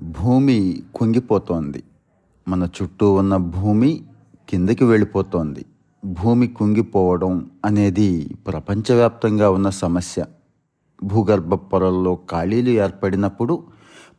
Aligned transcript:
భూమి 0.00 0.82
కుంగిపోతోంది. 0.94 1.82
మన 2.48 2.68
చుట్టూ 2.82 3.12
ఉన్న 3.12 3.36
భూమి 3.36 4.04
కిందకి 4.48 4.84
వెళ్ళిపోతోంది. 4.84 5.64
భూమి 6.04 6.46
కుంగిపోవడం 6.48 7.50
అనేది 7.64 8.34
ప్రపంచవ్యాప్తంగా 8.46 9.50
ఉన్న 9.50 9.70
సమస్య. 9.70 10.24
భూగర్భ 11.04 11.54
పొరల్లో 11.54 12.18
ఖాళీలు 12.30 12.70
ఏర్పడినప్పుడు 12.70 13.62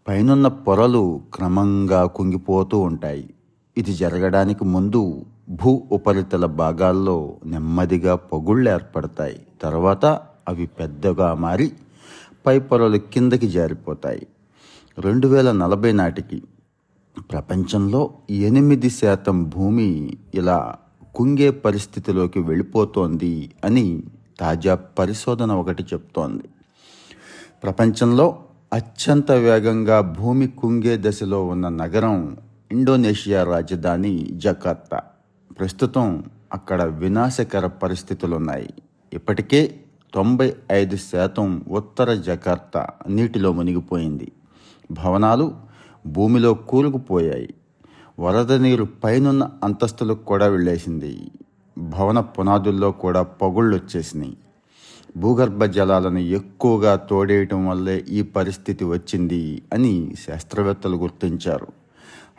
పైనున్న 0.07 0.47
పొరలు 0.47 1.21
క్రమంగా 1.33 2.05
కుంగిపోతూ 2.05 2.79
ఉంటాయి. 2.79 3.33
ఇది 3.77 3.93
జరగడానికి 3.93 4.65
ముందు 4.65 5.25
భూ 5.49 5.83
ఉపరితల 5.91 6.45
భాగాల్లో 6.45 7.37
నెమ్మదిగా 7.45 8.15
పొగుళ్ళు 8.15 8.69
ఏర్పడతాయి. 8.69 9.39
తర్వాత 9.61 10.05
అవి 10.47 10.65
పెద్దగా 10.65 11.33
మారి 11.33 11.71
పై 12.45 12.59
పొరలు 12.59 12.97
కిందకి 12.97 13.47
జారిపోతాయి. 13.47 14.27
రెండు 14.99 15.27
వేల 15.27 15.51
నలభై 15.51 15.91
నాటికి 15.91 16.43
ప్రపంచంలో 17.31 18.13
ఎనిమిది 18.29 18.89
శాతం 18.89 19.43
భూమి 19.43 20.17
ఇలా 20.35 20.75
కుంగే 21.15 21.51
పరిస్థితిలోకి 21.51 22.39
వెళ్ళిపోతోంది 22.39 23.51
అని 23.65 24.03
తాజా 24.39 24.75
పరిశోధన 24.75 25.51
ఒకటి 25.51 25.83
చెప్తోంది. 25.83 26.43
ప్రపంచంలో 27.63 28.39
అత్యంత 28.73 29.31
వేగంగా 29.31 30.01
భూమి 30.01 30.47
కుంగే 30.47 30.97
దశలో 31.01 31.45
ఉన్న 31.45 31.69
నగరం 31.69 32.37
ఇండోనేషియా 32.71 33.43
రాజధాని 33.43 34.27
జకార్తా. 34.31 35.01
ప్రస్తుతం 35.59 36.23
అక్కడ 36.53 36.83
వినాశకర 36.83 37.67
పరిస్థితులున్నాయి. 37.67 38.69
ఇప్పటికే 39.13 39.79
తొంభై 40.13 40.53
ఐదు 40.71 40.95
శాతం 40.95 41.65
ఉత్తర 41.69 42.13
జకార్తా 42.13 42.87
నీటిలో 43.09 43.51
మునిగిపోయింది. 43.51 44.31
భవనాలు 44.99 45.47
భూమిలో 46.07 46.53
కూరుకుపోయాయి 46.53 47.53
వరద 48.19 48.51
నీరు 48.53 48.87
పైనున్న 49.03 49.43
అంతస్తులకు 49.63 50.23
కూడా 50.25 50.47
వెళ్ళేసింది 50.47 51.13
భవన 51.77 52.19
పునాదుల్లో 52.19 52.91
కూడా 52.91 53.21
పొగుళ్ళు 53.21 53.75
వచ్చేసినాయి 53.75 54.37
భూగర్భ 55.17 55.63
జలాలను 55.63 56.19
ఎక్కువగా 56.19 56.95
తోడేయటం 56.95 57.67
వల్లే 57.67 58.05
ఈ 58.09 58.21
పరిస్థితి 58.21 58.83
వచ్చింది 58.85 59.61
అని 59.73 59.93
శాస్త్రవేత్తలు 60.27 60.97
గుర్తించారు. 60.97 61.67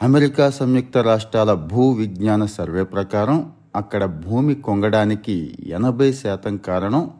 అమెరికా 0.02 0.50
సంయుక్త 0.50 0.98
రాష్ట్రాల 0.98 1.52
భూ 1.52 1.82
విజ్ఞాన 1.92 2.44
సర్వే 2.46 2.82
ప్రకారం 2.82 3.52
అక్కడ 3.76 4.04
భూమి 4.04 4.54
కొంగడానికి 4.54 5.36
ఎనభై 5.66 6.12
శాతం 6.12 6.56
కారణం 6.56 7.10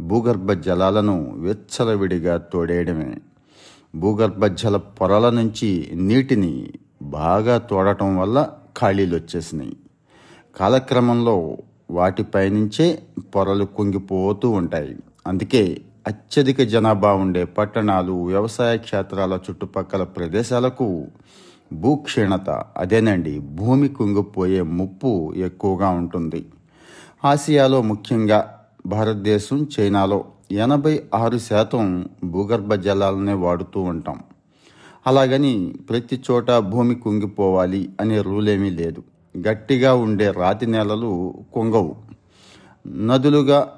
భూగర్భ 0.00 0.52
జలాలను 0.52 1.16
వెచ్చలవిడిగా 1.38 2.36
తోడేయడమే. 2.36 3.10
భూగర్భ 3.96 4.44
జల 4.46 4.76
పొరల 4.76 5.30
నుంచి 5.30 5.68
నీటిని 5.94 6.52
బాగా 7.02 7.58
తోడటం 7.58 8.16
వల్ల 8.18 8.38
ఖాళీలు 8.78 9.14
వచ్చేసినాయి 9.16 9.76
కాలక్రమంలో 10.56 11.36
వాటిపైనుంచే 11.90 12.86
పొరలు 13.34 13.64
కుంగిపోతూ 13.64 14.50
ఉంటాయి. 14.50 14.96
అందుకే 15.26 15.62
అత్యధిక 16.06 16.60
జనాభా 16.62 17.12
ఉండే 17.12 17.44
పట్టణాలు 17.44 18.12
వ్యవసాయ 18.24 18.76
క్షేత్రాల 18.76 19.38
చుట్టుపక్కల 19.50 20.02
ప్రదేశాలకు 20.02 20.86
భూక్షీణత 21.72 22.50
అదేనండి 22.76 23.38
భూమి 23.38 23.88
కుంగిపోయే 23.88 24.62
ముప్పు 24.62 25.32
ఎక్కువగా 25.36 25.88
ఉంటుంది. 25.90 26.46
ఆసియాలో 27.24 27.82
ముఖ్యంగా 27.82 28.38
భారతదేశం 28.86 29.66
చైనాలో 29.80 30.24
ఎనభై 30.52 31.02
ఆరు 31.14 31.38
శాతం 31.38 32.08
భూగర్భ 32.24 32.74
జలాలనే 32.74 33.32
వాడుతూ 33.32 33.80
ఉంటాం. 33.80 34.22
అలాగని 35.06 35.74
ప్రతి 35.88 36.20
చోట 36.30 36.50
భూమి 36.50 36.94
కుంగిపోవాలి 36.94 37.90
అనే 38.00 38.22
రూలేమీ 38.22 38.70
లేదు. 38.70 39.02
గట్టిగా 39.48 39.94
ఉండే 39.94 40.30
రాతి 40.30 40.66
నేలలు 40.66 41.34
కుంగవు. 41.52 41.96
నదులుగా 42.86 43.72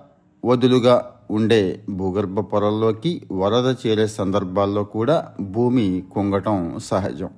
వదులుగా 0.45 1.11
ఉండే 1.31 1.85
భూగర్భ 1.91 2.41
పొరల్లోకి 2.41 3.23
వరద 3.33 3.75
చేరే 3.87 4.07
సందర్భాల్లో 4.07 4.85
కూడా 4.85 5.33
భూమి 5.41 6.03
కుంగటం 6.13 6.79
సహజం. 6.79 7.31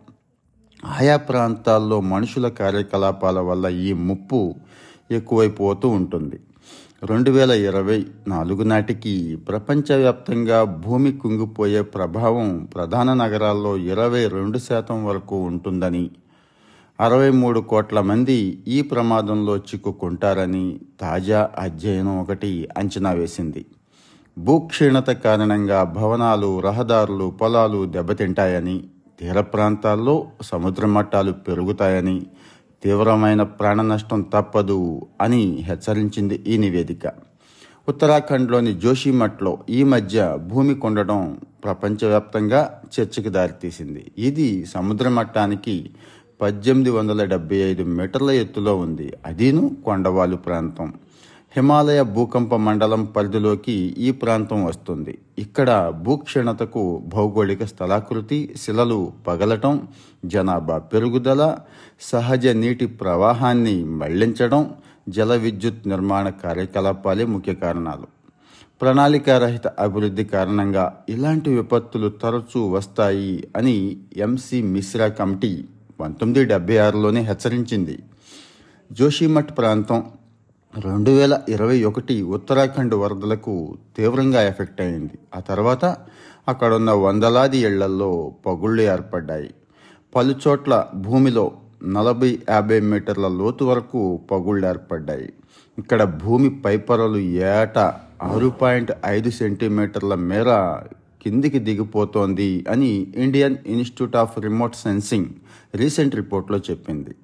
ఆయా 0.84 1.16
ప్రాంతాల్లో 1.16 2.00
మనుషుల 2.00 2.48
కార్యకలాపాల 2.48 3.40
వల్ల 3.40 3.66
ఈ 3.66 3.92
ముప్పు 3.92 4.54
ఎక్కువైపోతూ 5.10 5.88
ఉంటుంది. 5.88 6.40
రెండు 7.02 7.30
వేల 7.30 7.50
ఇరవై 7.50 8.06
నాలుగు 8.28 8.62
నాటికి 8.62 9.36
ప్రపంచవ్యాప్తంగా 9.48 10.64
భూమి 10.64 11.12
కుంగిపోయే 11.12 11.82
ప్రభావం 11.82 12.66
ప్రధాన 12.66 13.12
నగరాల్లో 13.12 13.76
ఇరవై 13.76 14.28
రెండు 14.28 14.58
శాతం 14.58 15.04
వరకు 15.04 15.36
ఉంటుందని 15.36 16.10
అరవై 17.00 17.30
మూడు 17.30 17.60
కోట్ల 17.60 18.00
మంది 18.00 18.64
ఈ 18.68 18.82
ప్రమాదంలో 18.82 19.56
చిక్కుకుంటారని 19.56 20.80
తాజా 21.00 21.50
అధ్యయనం 21.58 22.20
ఒకటి 22.20 22.68
అంచనా 22.78 23.10
వేసింది. 23.10 23.66
భూక్షీణత 24.38 25.10
కారణంగా 25.10 25.84
భవనాలు 25.84 26.60
రహదారులు 26.60 27.30
పొలాలు 27.30 27.86
దెబ్బతింటాయని 27.86 28.84
తీర 29.20 29.40
ప్రాంతాల్లో 29.40 30.26
సముద్ర 30.42 30.86
మట్టాలు 30.86 31.32
పెరుగుతాయని 31.32 32.26
తీవ్రమైన 32.82 33.42
ప్రాణ 33.42 33.82
నష్టం 33.82 34.22
తప్పదు 34.22 35.06
అని 35.20 35.44
హెచ్చరించింది 35.44 36.44
ఈ 36.46 36.56
నివేదిక. 36.56 37.12
ఉత్తరాఖండ్లోని 37.88 38.74
జోషిమఠ్లో 38.74 39.58
ఈ 39.70 39.82
మధ్య 39.82 40.38
భూమి 40.46 40.74
కొండడం 40.74 41.38
ప్రపంచవ్యాప్తంగా 41.64 42.82
చర్చకు 43.00 43.28
దారితీసింది. 43.28 44.12
ఇది 44.18 44.66
సముద్ర 44.66 45.08
మట్టానికి 45.08 45.90
పద్దెనిమిది 46.40 46.90
వందల 46.90 47.24
డెబ్బై 47.24 47.56
ఐదు 47.56 47.82
మీటర్ల 47.82 48.30
ఎత్తులో 48.30 48.76
ఉంది. 48.76 49.12
అదీను 49.26 49.76
కొండవాలు 49.84 50.36
ప్రాంతం. 50.36 50.94
హిమాలయ 51.56 52.02
భూకంప 52.02 52.54
మండలం 52.54 53.04
పరిధిలోకి 53.04 53.72
ఈ 53.98 54.10
ప్రాంతం 54.10 54.64
వస్తుంది. 54.64 55.18
ఇక్కడ 55.38 55.92
భూక్షీణతకు 56.02 57.02
భౌగోళిక 57.14 57.64
స్థలాకృతి 57.64 58.54
శిలలు 58.60 59.12
పగలటం 59.26 59.88
జనాభా 60.24 60.78
పెరుగుదల 60.78 61.56
సహజ 62.00 62.46
నీటి 62.46 62.86
ప్రవాహాన్ని 62.86 63.84
మళ్ళించడం 63.84 64.74
జల 65.08 65.34
విద్యుత్ 65.34 65.88
నిర్మాణ 65.88 66.28
కార్యకలాపాలే 66.28 67.24
ముఖ్య 67.24 67.54
కారణాలు. 67.54 68.06
ప్రణాళికారహిత 68.80 69.66
అభివృద్ధి 69.66 70.24
కారణంగా 70.24 70.84
ఇలాంటి 71.08 71.50
విపత్తులు 71.50 72.08
తరచూ 72.08 72.68
వస్తాయి 72.68 73.48
అని 73.56 73.96
ఎంసి 74.16 74.62
మిశ్రా 74.62 75.08
కమిటీ 75.08 75.64
పంతొమ్మిది 76.00 76.44
డెబ్బై 76.44 76.76
ఆరులోనే 76.76 77.20
హెచ్చరించింది. 77.20 77.98
జోషిమఠ్ 78.92 79.58
ప్రాంతం 79.58 80.04
రెండు 80.78 81.10
వేల 81.10 81.40
ఇరవై 81.48 81.82
ఒకటి 81.82 82.22
ఉత్తరాఖండ్ 82.22 82.94
వరదలకు 82.94 83.76
తీవ్రంగా 83.96 84.42
ఎఫెక్ట్ 84.42 84.80
అయింది. 84.80 85.18
ఆ 85.36 85.40
తర్వాత 85.40 85.84
అక్కడున్న 86.48 86.90
వందలాది 86.90 87.58
ఇళ్ళల్లో 87.58 88.32
పగుళ్ళు 88.46 88.82
ఏర్పడ్డాయి. 88.82 89.54
పలుచోట్ల 90.16 90.86
భూమిలో 90.94 91.52
నలభై 91.84 92.38
యాభై 92.50 92.80
మీటర్ల 92.80 93.28
లోతు 93.28 93.64
వరకు 93.64 94.20
పగుళ్ళు 94.30 94.66
ఏర్పడ్డాయి. 94.66 95.32
ఇక్కడ 95.78 96.02
భూమి 96.02 96.60
పైపొరలు 96.60 97.18
ఏటా 97.18 98.00
ఆరు 98.22 98.48
పాయింట్ 98.48 98.92
ఐదు 99.06 99.30
సెంటీమీటర్ల 99.30 100.14
మేర 100.14 100.78
కిందికి 101.22 101.58
దిగిపోతోంది 101.58 102.66
అని 102.70 103.06
Indian 103.16 103.56
Institute 103.66 104.16
of 104.16 104.38
Remote 104.38 104.74
Sensing 104.74 105.26
recent 105.74 106.16
రిపోర్ట్లో 106.16 106.58
చెప్పింది. 106.58 107.14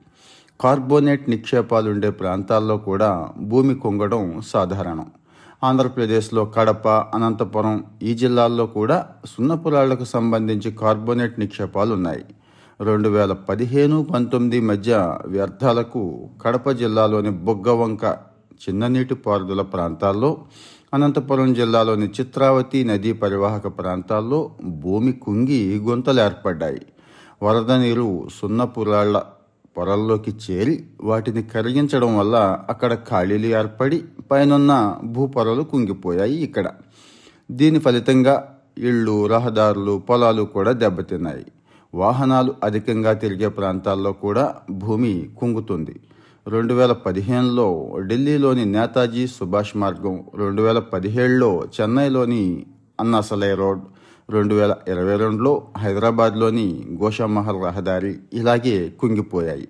కార్బోనేట్ 0.61 1.31
నిక్షేపాలు 1.31 1.91
ఉండే 1.91 2.11
ప్రాంతాల్లో 2.11 2.77
కూడా 2.77 3.29
భూమి 3.39 3.75
కుంగడం 3.75 4.43
సాధారణం. 4.47 5.07
ఆంధ్రప్రదేశ్లో 5.65 6.45
కడప 6.45 6.89
అనంతపురం 6.89 7.85
ఈ 8.03 8.15
జిల్లాల్లో 8.15 8.67
కూడా 8.67 9.07
సున్నపురాళ్ళకు 9.27 10.05
సంబంధించి 10.05 10.71
కార్బోనేట్ 10.71 11.41
నిక్షేపాలు 11.41 11.95
ఉన్నాయి. 11.95 12.25
రెండు 12.81 13.09
వేల 13.09 13.33
పదిహేను 13.33 14.05
పంతొమ్మిది 14.05 14.61
మధ్య 14.61 15.17
వ్యర్థాలకు 15.27 16.29
కడప 16.45 16.71
జిల్లాలోని 16.71 17.31
బొగ్గవంక 17.31 18.05
చిన్న 18.69 18.87
నీటిపారుదల 18.87 19.63
ప్రాంతాల్లో 19.63 20.39
అనంతపురం 20.95 21.55
జిల్లాలోని 21.55 22.07
చిత్రావతి 22.07 22.85
నదీ 22.85 23.13
పరివాహక 23.13 23.67
ప్రాంతాల్లో 23.67 24.51
భూమి 24.65 25.13
కుంగి 25.13 25.79
గుంతలు 25.79 26.21
ఏర్పడ్డాయి. 26.21 26.83
వరద 27.43 27.73
నీరు 27.73 28.29
సున్నపురాళ్ళ 28.35 29.23
పొరల్లోకి 29.77 30.35
చేరి 30.51 30.85
వాటిని 31.01 31.43
కరిగించడం 31.43 32.19
వల్ల 32.19 32.59
అక్కడ 32.71 32.95
ఖాళీలు 32.95 33.47
ఏర్పడి 33.47 34.05
పైనున్న 34.31 34.99
భూపొరలు 35.05 35.63
కుంగిపోయాయి 35.63 36.37
ఇక్కడ. 36.37 36.67
దీని 37.51 37.79
ఫలితంగా 37.79 38.57
ఇళ్ళు 38.79 39.27
రహదారులు 39.27 39.99
పొలాలు 39.99 40.43
కూడా 40.43 40.73
దెబ్బతిన్నాయి. 40.73 41.47
వాహనాలు 41.95 42.55
అధికంగా 42.65 43.13
తిరిగే 43.13 43.49
ప్రాంతాల్లో 43.49 44.13
కూడా 44.13 44.55
భూమి 44.71 45.29
కుంగుతుంది. 45.39 46.01
రెండు 46.49 46.75
వేల 46.75 46.93
పదిహేనులో 46.93 47.97
ఢిల్లీలోని 48.01 48.65
నేతాజీ 48.65 49.27
సుభాష్ 49.27 49.77
మార్గం 49.77 50.25
రెండు 50.35 50.63
వేల 50.63 50.79
పదిహేడులో 50.79 51.63
చెన్నైలోని 51.81 52.67
అన్నాసలై 53.01 53.55
రోడ్ 53.55 53.81
రెండు 54.31 54.55
వేల 54.55 54.77
ఇరవై 54.89 55.17
రెండులో 55.17 55.67
హైదరాబాద్లోని 55.79 56.87
గోషామహల్ 57.03 57.65
రహదారి 57.65 58.19
ఇలాగే 58.33 58.89
కుంగిపోయాయి. 59.01 59.69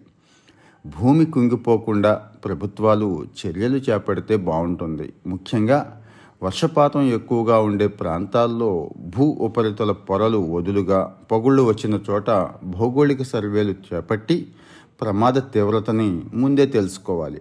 భూమి 0.86 1.24
కుంగిపోకుండా 1.26 2.14
ప్రభుత్వాలు 2.44 3.24
చర్యలు 3.24 3.76
చేపడితే 3.76 4.36
బాగుంటుంది. 4.36 5.12
ముఖ్యంగా 5.26 6.02
వర్షపాతం 6.42 7.02
ఎక్కువగా 7.02 7.58
ఉండే 7.58 7.86
ప్రాంతాల్లో 7.86 8.90
భూ 9.16 9.24
ఉపరితల 9.24 9.92
పొరలు 9.92 10.38
వదులుగా 10.38 11.16
పగుళ్ళు 11.32 11.62
వచ్చిన 11.62 11.98
చోట 12.10 12.30
భౌగోళిక 12.64 13.22
సర్వేలు 13.22 13.74
చేపట్టి 13.94 14.48
ప్రమాద 15.00 15.34
తీవ్రతని 15.38 16.22
ముందే 16.34 16.66
తెలుసుకోవాలి. 16.66 17.40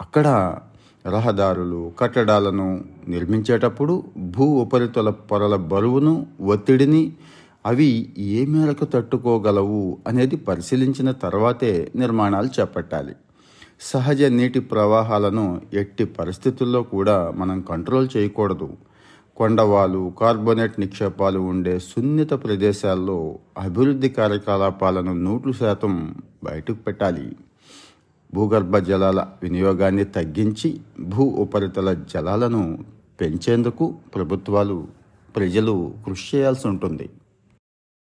అక్కడ 0.00 0.56
రహదారులు 1.06 1.92
కట్టడాలను 1.98 2.84
నిర్మించేటప్పుడు 3.08 4.02
భూ 4.16 4.44
ఉపరితల 4.44 5.10
పొరల 5.10 5.56
బరువును 5.56 6.26
ఒత్తిడిని 6.40 7.12
అవి 7.66 8.12
ఏ 8.18 8.46
మేరకు 8.46 8.84
తట్టుకోగలవు 8.84 9.98
అనేది 10.06 10.36
పరిశీలించిన 10.36 11.10
తర్వాతే 11.10 11.92
నిర్మాణాలు 11.96 12.60
చేపట్టాలి. 12.60 13.14
సహజ 13.80 14.22
నీటి 14.22 14.60
ప్రవాహాలను 14.60 15.60
ఎట్టి 15.72 16.04
పరిస్థితుల్లో 16.04 16.82
కూడా 16.82 17.30
మనం 17.36 17.60
కంట్రోల్ 17.60 18.08
చేయకూడదు. 18.16 18.68
కొండవాలు 19.36 20.12
కార్బోనేట్ 20.20 20.80
నిక్షేపాలు 20.80 21.38
ఉండే 21.38 21.78
సున్నిత 21.78 22.30
ప్రదేశాల్లో 22.30 23.38
అభివృద్ధి 23.58 24.08
కార్యకలాపాలను 24.08 25.12
నూట్లు 25.12 25.52
శాతం 25.52 26.14
బయటకు 26.44 26.76
పెట్టాలి. 26.76 27.36
భూగర్భ 28.34 28.76
జలాల 28.76 29.26
వినియోగాన్ని 29.42 30.04
తగ్గించి 30.04 30.80
భూ 31.00 31.24
ఉపరితల 31.24 31.92
జలాలను 32.14 32.78
పెంచేందుకు 33.20 33.94
ప్రభుత్వాలు 34.14 34.88
ప్రజలు 35.36 35.94
కృషి 36.06 36.36
చేయాల్సి 36.36 36.68
ఉంటుంది. 36.68 37.08